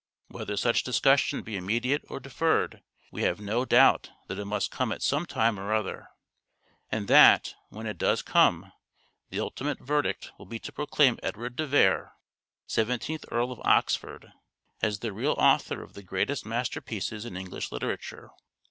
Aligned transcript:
Whether 0.29 0.57
such 0.57 0.81
discussion 0.81 1.43
be 1.43 1.55
immediate 1.55 2.01
or 2.09 2.19
deferred, 2.19 2.81
we 3.11 3.21
have 3.21 3.39
no 3.39 3.65
doubt 3.65 4.09
that 4.25 4.39
it 4.39 4.45
must 4.45 4.71
come 4.71 4.91
at 4.91 5.03
some 5.03 5.27
time 5.27 5.59
or 5.59 5.75
other, 5.75 6.07
and 6.89 7.07
that, 7.07 7.53
when 7.69 7.85
it 7.85 7.99
does 7.99 8.23
come, 8.23 8.71
the 9.29 9.39
ultimate 9.39 9.77
verdict 9.79 10.31
will 10.39 10.47
be 10.47 10.57
to 10.57 10.71
proclaim 10.71 11.19
Edward 11.21 11.55
de 11.55 11.67
Vere, 11.67 12.13
Seventeenth 12.65 13.25
Earl 13.29 13.51
of 13.51 13.61
Oxford, 13.63 14.33
as 14.81 15.01
the 15.01 15.13
real 15.13 15.33
author 15.33 15.83
of 15.83 15.93
the 15.93 16.01
greatest 16.01 16.47
master 16.47 16.81
pieces 16.81 17.23
in 17.23 17.37
English 17.37 17.71
literature. 17.71 18.31